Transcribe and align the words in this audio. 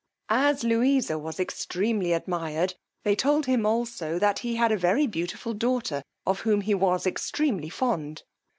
As 0.33 0.63
Louisa 0.63 1.19
was 1.19 1.39
extremely 1.39 2.11
admired, 2.11 2.73
they 3.03 3.15
told 3.15 3.45
him 3.45 3.67
also 3.67 4.17
that 4.17 4.39
he 4.39 4.55
had 4.55 4.71
a 4.71 4.75
very 4.75 5.05
beautiful 5.05 5.53
daughter, 5.53 6.01
of 6.25 6.39
whom 6.39 6.61
he 6.61 6.73
was 6.73 7.05
extremely 7.05 7.69
fond. 7.69 8.23